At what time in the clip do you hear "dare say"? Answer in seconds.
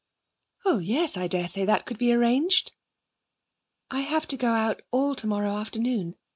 1.27-1.63